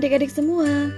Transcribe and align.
adik-adik 0.00 0.32
semua. 0.32 0.88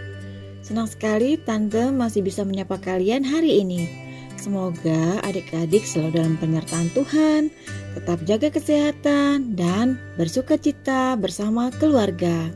Senang 0.62 0.86
sekali 0.86 1.34
Tante 1.34 1.90
masih 1.90 2.22
bisa 2.22 2.46
menyapa 2.46 2.78
kalian 2.78 3.26
hari 3.26 3.58
ini. 3.58 3.90
Semoga 4.38 5.18
adik-adik 5.26 5.82
selalu 5.82 6.22
dalam 6.22 6.34
penyertaan 6.38 6.86
Tuhan, 6.94 7.50
tetap 7.98 8.22
jaga 8.22 8.54
kesehatan, 8.54 9.58
dan 9.58 9.98
bersuka 10.14 10.54
cita 10.54 11.18
bersama 11.18 11.74
keluarga. 11.82 12.46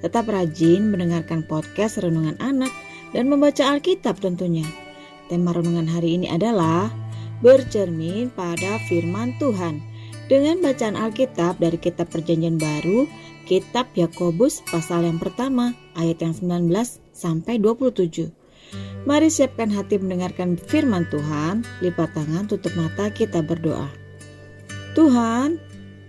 Tetap 0.00 0.32
rajin 0.32 0.88
mendengarkan 0.88 1.44
podcast 1.44 2.00
Renungan 2.00 2.40
Anak 2.40 2.72
dan 3.12 3.28
membaca 3.28 3.60
Alkitab 3.68 4.24
tentunya. 4.24 4.64
Tema 5.28 5.52
renungan 5.52 5.84
hari 5.84 6.16
ini 6.16 6.32
adalah 6.32 6.88
bercermin 7.44 8.32
pada 8.32 8.80
firman 8.88 9.36
Tuhan. 9.36 9.89
Dengan 10.30 10.62
bacaan 10.62 10.94
Alkitab 10.94 11.58
dari 11.58 11.74
kitab 11.74 12.06
Perjanjian 12.14 12.54
Baru, 12.54 13.10
kitab 13.50 13.90
Yakobus 13.98 14.62
pasal 14.70 15.02
yang 15.02 15.18
pertama 15.18 15.74
ayat 15.98 16.22
yang 16.22 16.30
19 16.30 16.70
sampai 17.10 17.58
27. 17.58 18.30
Mari 19.10 19.26
siapkan 19.26 19.74
hati 19.74 19.98
mendengarkan 19.98 20.54
firman 20.54 21.10
Tuhan, 21.10 21.66
lipat 21.82 22.14
tangan, 22.14 22.46
tutup 22.46 22.70
mata, 22.78 23.10
kita 23.10 23.42
berdoa. 23.42 23.90
Tuhan, 24.94 25.58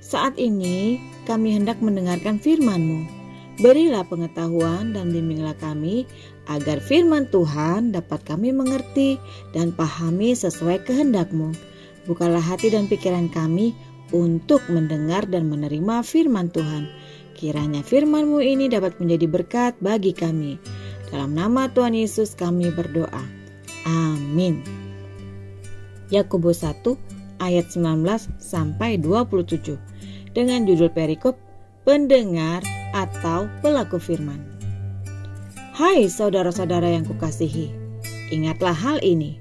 saat 0.06 0.38
ini 0.38 1.02
kami 1.26 1.58
hendak 1.58 1.82
mendengarkan 1.82 2.38
firman-Mu. 2.38 3.10
Berilah 3.58 4.06
pengetahuan 4.06 4.94
dan 4.94 5.10
bimbinglah 5.10 5.58
kami 5.58 6.06
agar 6.46 6.78
firman 6.78 7.26
Tuhan 7.34 7.90
dapat 7.90 8.22
kami 8.22 8.54
mengerti 8.54 9.18
dan 9.58 9.74
pahami 9.74 10.38
sesuai 10.38 10.86
kehendak-Mu. 10.86 11.72
Bukalah 12.06 12.42
hati 12.42 12.74
dan 12.74 12.90
pikiran 12.90 13.30
kami 13.30 13.74
untuk 14.12 14.64
mendengar 14.72 15.28
dan 15.28 15.48
menerima 15.48 16.04
firman 16.04 16.52
Tuhan. 16.52 16.88
Kiranya 17.36 17.82
firman-Mu 17.82 18.44
ini 18.44 18.70
dapat 18.70 19.00
menjadi 19.02 19.26
berkat 19.28 19.74
bagi 19.82 20.14
kami. 20.14 20.62
Dalam 21.12 21.36
nama 21.36 21.68
Tuhan 21.72 21.98
Yesus 21.98 22.38
kami 22.38 22.72
berdoa. 22.72 23.24
Amin. 23.88 24.62
Yakobus 26.12 26.64
1 26.64 26.86
ayat 27.42 27.72
19 27.74 28.06
sampai 28.38 29.00
27 29.02 29.76
dengan 30.32 30.64
judul 30.64 30.92
perikop 30.92 31.36
pendengar 31.84 32.62
atau 32.94 33.50
pelaku 33.66 33.98
firman. 33.98 34.40
Hai 35.72 36.06
saudara-saudara 36.12 36.94
yang 36.94 37.08
kukasihi, 37.08 37.74
ingatlah 38.30 38.76
hal 38.76 39.02
ini. 39.02 39.40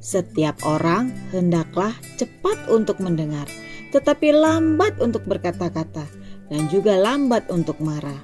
Setiap 0.00 0.64
orang 0.64 1.12
hendaklah 1.28 1.92
cepat 2.16 2.56
untuk 2.72 3.00
mendengar, 3.04 3.44
tetapi 3.90 4.34
lambat 4.34 4.98
untuk 5.02 5.26
berkata-kata 5.26 6.06
dan 6.50 6.62
juga 6.70 6.98
lambat 6.98 7.46
untuk 7.50 7.78
marah. 7.78 8.18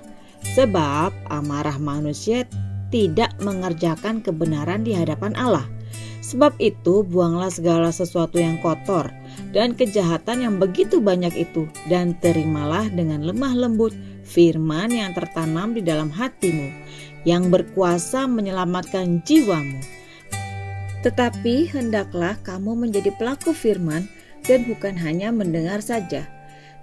Sebab 0.55 1.11
amarah 1.31 1.79
manusia 1.79 2.47
tidak 2.95 3.35
mengerjakan 3.43 4.23
kebenaran 4.23 4.87
di 4.87 4.95
hadapan 4.95 5.35
Allah. 5.35 5.67
Sebab 6.23 6.59
itu 6.59 7.07
buanglah 7.07 7.51
segala 7.51 7.95
sesuatu 7.95 8.39
yang 8.43 8.59
kotor 8.59 9.11
dan 9.55 9.79
kejahatan 9.79 10.43
yang 10.43 10.55
begitu 10.59 10.99
banyak 10.99 11.35
itu 11.39 11.71
dan 11.87 12.19
terimalah 12.19 12.91
dengan 12.91 13.23
lemah 13.23 13.55
lembut 13.55 13.95
firman 14.27 14.91
yang 14.91 15.15
tertanam 15.15 15.71
di 15.71 15.87
dalam 15.87 16.11
hatimu 16.11 16.75
yang 17.23 17.47
berkuasa 17.47 18.27
menyelamatkan 18.27 19.23
jiwamu. 19.23 19.79
Tetapi 21.07 21.71
hendaklah 21.71 22.35
kamu 22.43 22.75
menjadi 22.75 23.15
pelaku 23.15 23.55
firman 23.55 24.11
dan 24.47 24.67
bukan 24.67 24.95
hanya 24.99 25.35
mendengar 25.35 25.83
saja. 25.83 26.27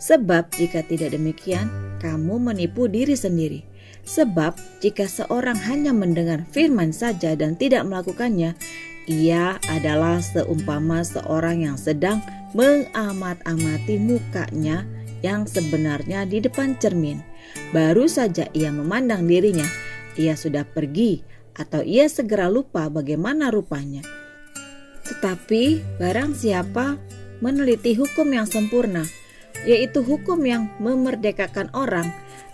Sebab 0.03 0.51
jika 0.59 0.83
tidak 0.83 1.15
demikian, 1.15 1.71
kamu 2.03 2.35
menipu 2.51 2.91
diri 2.91 3.15
sendiri. 3.15 3.63
Sebab 4.03 4.59
jika 4.83 5.07
seorang 5.07 5.55
hanya 5.63 5.95
mendengar 5.95 6.43
firman 6.51 6.91
saja 6.91 7.39
dan 7.39 7.55
tidak 7.55 7.87
melakukannya, 7.87 8.51
ia 9.07 9.59
adalah 9.71 10.19
seumpama 10.19 11.07
seorang 11.07 11.63
yang 11.63 11.79
sedang 11.79 12.19
mengamat-amati 12.51 13.95
mukanya 13.99 14.83
yang 15.23 15.47
sebenarnya 15.47 16.27
di 16.27 16.43
depan 16.43 16.75
cermin. 16.79 17.23
Baru 17.71 18.11
saja 18.11 18.47
ia 18.51 18.75
memandang 18.75 19.23
dirinya, 19.23 19.65
ia 20.19 20.35
sudah 20.35 20.67
pergi 20.67 21.23
atau 21.55 21.79
ia 21.79 22.11
segera 22.11 22.51
lupa 22.51 22.91
bagaimana 22.91 23.47
rupanya. 23.55 24.03
Tetapi 25.03 25.99
barang 25.99 26.31
siapa 26.35 26.99
meneliti 27.39 27.95
hukum 27.95 28.29
yang 28.29 28.45
sempurna, 28.45 29.07
yaitu 29.63 30.03
hukum 30.03 30.41
yang 30.43 30.69
memerdekakan 30.77 31.71
orang, 31.71 32.11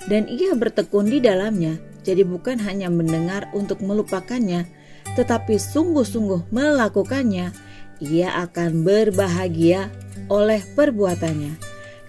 dan 0.07 0.29
ia 0.29 0.53
bertekun 0.53 1.09
di 1.09 1.19
dalamnya. 1.19 1.81
Jadi, 2.05 2.23
bukan 2.23 2.61
hanya 2.63 2.87
mendengar 2.87 3.51
untuk 3.51 3.83
melupakannya, 3.83 4.65
tetapi 5.17 5.59
sungguh-sungguh 5.59 6.49
melakukannya. 6.53 7.51
Ia 7.99 8.47
akan 8.47 8.87
berbahagia 8.87 9.91
oleh 10.31 10.63
perbuatannya. 10.77 11.59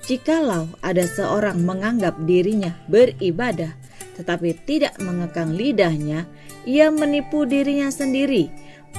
Jikalau 0.06 0.70
ada 0.80 1.02
seorang 1.02 1.58
menganggap 1.66 2.14
dirinya 2.22 2.78
beribadah, 2.86 3.74
tetapi 4.14 4.54
tidak 4.62 4.94
mengekang 5.02 5.50
lidahnya, 5.50 6.30
ia 6.62 6.94
menipu 6.94 7.42
dirinya 7.42 7.90
sendiri, 7.90 8.48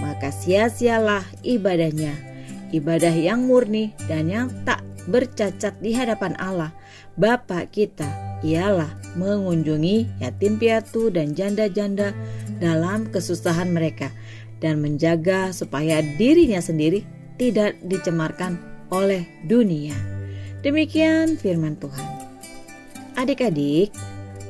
maka 0.04 0.34
sia-sialah 0.34 1.24
ibadahnya 1.46 2.31
ibadah 2.72 3.14
yang 3.14 3.46
murni 3.46 3.94
dan 4.08 4.32
yang 4.32 4.48
tak 4.64 4.82
bercacat 5.06 5.78
di 5.84 5.92
hadapan 5.94 6.34
Allah, 6.40 6.72
Bapa 7.20 7.68
kita, 7.68 8.08
ialah 8.42 8.90
mengunjungi 9.14 10.24
yatim 10.24 10.58
piatu 10.58 11.14
dan 11.14 11.38
janda-janda 11.38 12.16
dalam 12.58 13.10
kesusahan 13.10 13.70
mereka 13.70 14.10
dan 14.62 14.82
menjaga 14.82 15.50
supaya 15.54 16.02
dirinya 16.18 16.62
sendiri 16.62 17.06
tidak 17.38 17.78
dicemarkan 17.86 18.62
oleh 18.94 19.26
dunia. 19.50 19.94
Demikian 20.62 21.42
firman 21.42 21.74
Tuhan. 21.82 22.06
Adik-adik, 23.18 23.90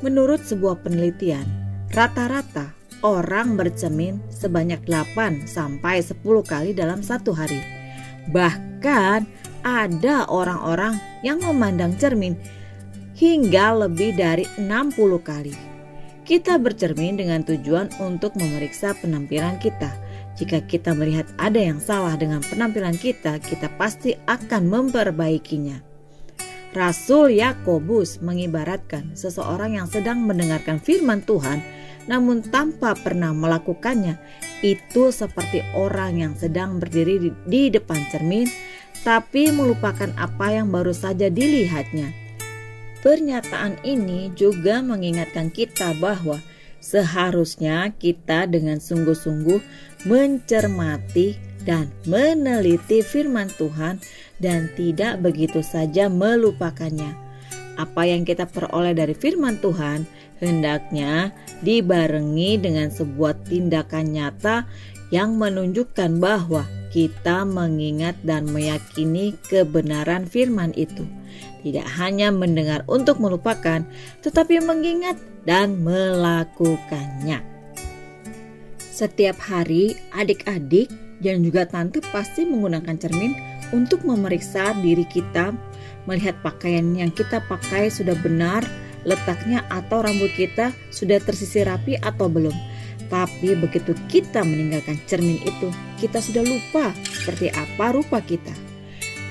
menurut 0.04 0.44
sebuah 0.44 0.84
penelitian, 0.84 1.48
rata-rata 1.96 2.76
orang 3.02 3.56
bercermin 3.56 4.20
sebanyak 4.30 4.84
8 4.86 5.48
sampai 5.48 6.04
10 6.04 6.20
kali 6.44 6.76
dalam 6.76 7.00
satu 7.00 7.32
hari. 7.32 7.81
Bahkan 8.30 9.20
ada 9.66 10.30
orang-orang 10.30 10.98
yang 11.26 11.42
memandang 11.42 11.98
cermin 11.98 12.38
hingga 13.18 13.86
lebih 13.86 14.18
dari 14.18 14.46
60 14.58 14.98
kali. 15.22 15.54
Kita 16.22 16.62
bercermin 16.62 17.18
dengan 17.18 17.42
tujuan 17.42 17.90
untuk 17.98 18.38
memeriksa 18.38 18.94
penampilan 18.98 19.58
kita. 19.58 19.90
Jika 20.38 20.64
kita 20.66 20.94
melihat 20.98 21.28
ada 21.38 21.60
yang 21.60 21.82
salah 21.82 22.18
dengan 22.18 22.42
penampilan 22.46 22.98
kita, 22.98 23.42
kita 23.42 23.68
pasti 23.78 24.18
akan 24.26 24.70
memperbaikinya. 24.70 25.82
Rasul 26.72 27.36
Yakobus 27.36 28.24
mengibaratkan 28.24 29.12
seseorang 29.12 29.76
yang 29.76 29.92
sedang 29.92 30.24
mendengarkan 30.24 30.80
firman 30.80 31.20
Tuhan 31.20 31.60
namun 32.10 32.42
tanpa 32.46 32.98
pernah 32.98 33.34
melakukannya, 33.34 34.18
itu 34.62 35.10
seperti 35.10 35.66
orang 35.74 36.22
yang 36.22 36.34
sedang 36.38 36.78
berdiri 36.78 37.18
di, 37.18 37.30
di 37.50 37.62
depan 37.74 38.02
cermin, 38.10 38.50
tapi 39.02 39.50
melupakan 39.50 40.10
apa 40.18 40.62
yang 40.62 40.70
baru 40.70 40.94
saja 40.94 41.30
dilihatnya. 41.30 42.14
Pernyataan 43.02 43.82
ini 43.82 44.30
juga 44.38 44.86
mengingatkan 44.86 45.50
kita 45.50 45.98
bahwa 45.98 46.38
seharusnya 46.78 47.90
kita 47.98 48.46
dengan 48.46 48.78
sungguh-sungguh 48.78 49.62
mencermati 50.06 51.38
dan 51.66 51.90
meneliti 52.06 53.06
firman 53.06 53.50
Tuhan 53.58 54.02
dan 54.42 54.70
tidak 54.74 55.22
begitu 55.22 55.62
saja 55.62 56.10
melupakannya. 56.10 57.21
Apa 57.82 58.06
yang 58.06 58.22
kita 58.22 58.46
peroleh 58.46 58.94
dari 58.94 59.18
firman 59.18 59.58
Tuhan 59.58 60.06
hendaknya 60.38 61.34
dibarengi 61.66 62.62
dengan 62.62 62.94
sebuah 62.94 63.50
tindakan 63.50 64.14
nyata 64.14 64.70
yang 65.10 65.34
menunjukkan 65.42 66.22
bahwa 66.22 66.62
kita 66.94 67.42
mengingat 67.42 68.22
dan 68.22 68.46
meyakini 68.54 69.34
kebenaran 69.50 70.30
firman 70.30 70.78
itu. 70.78 71.08
Tidak 71.66 71.88
hanya 71.98 72.30
mendengar 72.30 72.86
untuk 72.86 73.18
melupakan, 73.18 73.82
tetapi 74.22 74.62
mengingat 74.62 75.18
dan 75.50 75.82
melakukannya. 75.82 77.42
Setiap 78.78 79.42
hari, 79.42 79.98
adik-adik 80.14 80.92
dan 81.22 81.42
juga 81.42 81.66
tante 81.66 82.02
pasti 82.14 82.46
menggunakan 82.46 82.98
cermin 82.98 83.34
untuk 83.72 84.04
memeriksa 84.04 84.76
diri 84.84 85.08
kita, 85.08 85.56
melihat 86.10 86.38
pakaian 86.42 86.96
yang 86.98 87.14
kita 87.14 87.44
pakai 87.46 87.90
sudah 87.90 88.16
benar, 88.22 88.66
letaknya 89.06 89.66
atau 89.70 90.06
rambut 90.06 90.30
kita 90.38 90.74
sudah 90.94 91.18
tersisir 91.22 91.66
rapi 91.66 91.98
atau 92.02 92.30
belum. 92.30 92.54
Tapi 93.12 93.60
begitu 93.60 93.92
kita 94.08 94.40
meninggalkan 94.46 94.96
cermin 95.04 95.36
itu, 95.44 95.68
kita 96.00 96.24
sudah 96.24 96.48
lupa 96.48 96.96
seperti 97.04 97.52
apa 97.52 97.92
rupa 97.92 98.24
kita. 98.24 98.56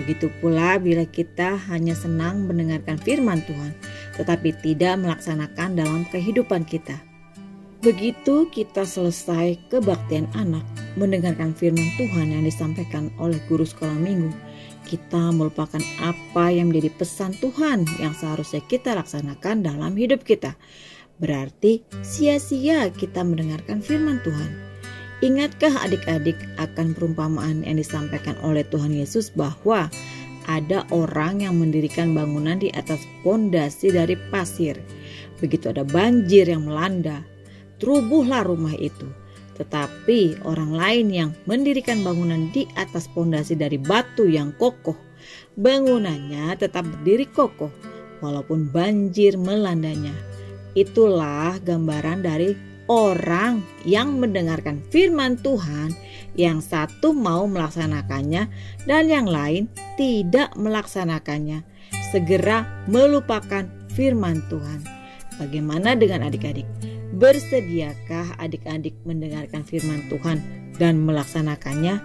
Begitu 0.05 0.29
pula 0.41 0.77
bila 0.81 1.05
kita 1.09 1.57
hanya 1.69 1.97
senang 1.97 2.45
mendengarkan 2.45 2.97
firman 3.01 3.41
Tuhan, 3.45 3.73
tetapi 4.21 4.53
tidak 4.61 5.01
melaksanakan 5.01 5.77
dalam 5.77 6.05
kehidupan 6.13 6.69
kita. 6.69 6.97
Begitu 7.81 8.45
kita 8.53 8.85
selesai 8.85 9.57
kebaktian 9.73 10.29
anak, 10.37 10.61
mendengarkan 11.01 11.57
firman 11.57 11.89
Tuhan 11.97 12.29
yang 12.29 12.45
disampaikan 12.45 13.09
oleh 13.17 13.41
guru 13.49 13.65
sekolah 13.65 13.97
minggu, 13.97 14.29
kita 14.87 15.33
melupakan 15.35 15.81
apa 16.01 16.53
yang 16.53 16.73
menjadi 16.73 16.91
pesan 16.97 17.37
Tuhan 17.41 17.85
yang 17.99 18.15
seharusnya 18.17 18.63
kita 18.65 18.97
laksanakan 18.97 19.65
dalam 19.65 19.93
hidup 19.97 20.23
kita. 20.25 20.57
Berarti 21.21 21.85
sia-sia 22.01 22.89
kita 22.93 23.21
mendengarkan 23.25 23.85
firman 23.85 24.21
Tuhan. 24.25 24.51
Ingatkah 25.21 25.85
adik-adik 25.85 26.37
akan 26.57 26.97
perumpamaan 26.97 27.61
yang 27.69 27.77
disampaikan 27.77 28.41
oleh 28.41 28.65
Tuhan 28.73 28.97
Yesus 28.97 29.29
bahwa 29.37 29.93
ada 30.49 30.89
orang 30.89 31.45
yang 31.45 31.61
mendirikan 31.61 32.17
bangunan 32.17 32.57
di 32.57 32.73
atas 32.73 33.05
pondasi 33.21 33.93
dari 33.93 34.17
pasir. 34.33 34.81
Begitu 35.45 35.77
ada 35.77 35.85
banjir 35.85 36.49
yang 36.49 36.65
melanda, 36.65 37.21
Terubuhlah 37.81 38.45
rumah 38.45 38.77
itu. 38.77 39.09
Tetapi 39.61 40.41
orang 40.49 40.73
lain 40.73 41.07
yang 41.13 41.31
mendirikan 41.45 42.01
bangunan 42.01 42.49
di 42.49 42.65
atas 42.81 43.05
pondasi 43.13 43.61
dari 43.61 43.77
batu 43.77 44.25
yang 44.25 44.57
kokoh, 44.57 44.97
bangunannya 45.61 46.57
tetap 46.57 46.89
berdiri 46.89 47.29
kokoh 47.29 47.69
walaupun 48.25 48.73
banjir 48.73 49.37
melandanya. 49.37 50.17
Itulah 50.73 51.61
gambaran 51.61 52.25
dari 52.25 52.57
orang 52.89 53.61
yang 53.85 54.17
mendengarkan 54.17 54.81
firman 54.89 55.37
Tuhan, 55.45 55.93
yang 56.41 56.65
satu 56.65 57.13
mau 57.13 57.45
melaksanakannya 57.45 58.49
dan 58.89 59.05
yang 59.13 59.29
lain 59.29 59.69
tidak 60.01 60.57
melaksanakannya. 60.57 61.61
Segera 62.11 62.65
melupakan 62.89 63.69
firman 63.93 64.41
Tuhan. 64.49 64.83
Bagaimana 65.37 65.95
dengan 65.95 66.27
adik-adik? 66.27 66.67
Bersediakah 67.11 68.39
adik-adik 68.39 68.95
mendengarkan 69.03 69.67
firman 69.67 70.07
Tuhan 70.07 70.39
dan 70.79 71.03
melaksanakannya? 71.03 71.99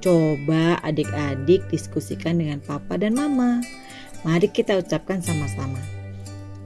Coba 0.00 0.80
adik-adik 0.80 1.68
diskusikan 1.68 2.40
dengan 2.40 2.64
papa 2.64 2.96
dan 2.96 3.12
mama. 3.12 3.60
Mari 4.24 4.48
kita 4.48 4.80
ucapkan 4.80 5.20
sama-sama. 5.20 5.76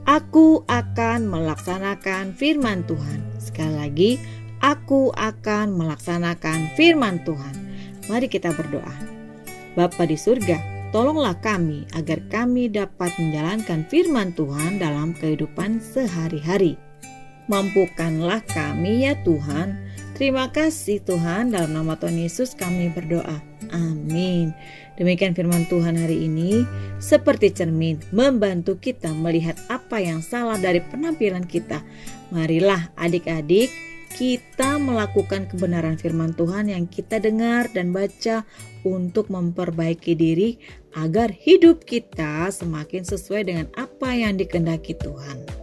Aku 0.07 0.63
akan 0.71 1.27
melaksanakan 1.27 2.35
firman 2.39 2.87
Tuhan. 2.87 3.19
Sekali 3.39 3.73
lagi, 3.75 4.11
aku 4.63 5.11
akan 5.15 5.75
melaksanakan 5.75 6.71
firman 6.79 7.19
Tuhan. 7.27 7.55
Mari 8.07 8.31
kita 8.31 8.55
berdoa. 8.55 8.95
Bapa 9.75 10.07
di 10.07 10.15
surga, 10.15 10.89
tolonglah 10.95 11.35
kami 11.43 11.83
agar 11.99 12.19
kami 12.31 12.71
dapat 12.71 13.11
menjalankan 13.19 13.83
firman 13.91 14.31
Tuhan 14.35 14.79
dalam 14.79 15.11
kehidupan 15.17 15.83
sehari-hari. 15.83 16.92
Mampukanlah 17.51 18.39
kami 18.47 19.03
ya 19.03 19.19
Tuhan. 19.27 19.75
Terima 20.13 20.47
kasih 20.53 21.01
Tuhan, 21.01 21.51
dalam 21.51 21.73
nama 21.73 21.97
Tuhan 21.97 22.21
Yesus 22.21 22.53
kami 22.53 22.93
berdoa. 22.93 23.41
Amin. 23.73 24.53
Demikian 24.93 25.33
firman 25.33 25.65
Tuhan 25.65 25.97
hari 25.97 26.29
ini, 26.29 26.61
seperti 27.01 27.49
cermin, 27.49 27.97
membantu 28.13 28.77
kita 28.77 29.09
melihat 29.09 29.57
apa 29.73 29.97
yang 29.97 30.21
salah 30.21 30.55
dari 30.61 30.85
penampilan 30.85 31.49
kita. 31.49 31.81
Marilah 32.29 32.93
adik-adik, 32.93 33.73
kita 34.13 34.77
melakukan 34.77 35.49
kebenaran 35.49 35.97
firman 35.97 36.37
Tuhan 36.37 36.69
yang 36.69 36.85
kita 36.85 37.17
dengar 37.17 37.73
dan 37.73 37.89
baca 37.89 38.45
untuk 38.85 39.33
memperbaiki 39.33 40.13
diri 40.13 40.61
agar 40.93 41.33
hidup 41.33 41.89
kita 41.89 42.53
semakin 42.53 43.01
sesuai 43.01 43.49
dengan 43.49 43.67
apa 43.73 44.13
yang 44.13 44.37
dikendaki 44.37 44.93
Tuhan. 44.93 45.62